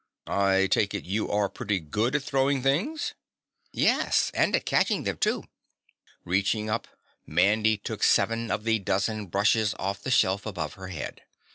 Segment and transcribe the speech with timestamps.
[0.25, 3.13] "I take it you are pretty good at throwing things."
[3.71, 5.43] "Yes, and at catching them, too."
[6.25, 6.87] Reaching up,
[7.27, 11.21] Mandy took seven of the dozen brushes off the shelf above her head.